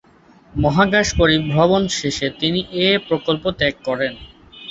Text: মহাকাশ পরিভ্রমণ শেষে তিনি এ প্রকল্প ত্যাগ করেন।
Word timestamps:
মহাকাশ 0.53 1.07
পরিভ্রমণ 1.19 1.83
শেষে 1.99 2.27
তিনি 2.39 2.59
এ 2.81 3.07
প্রকল্প 3.07 3.43
ত্যাগ 3.59 3.75
করেন। 3.87 4.13